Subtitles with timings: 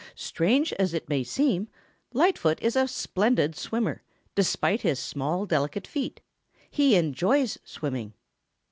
[0.15, 1.67] Strange as it may seem,
[2.11, 4.01] Lightfoot is a splendid swimmer,
[4.33, 6.21] despite his small, delicate feet.
[6.71, 8.15] He enjoys swimming.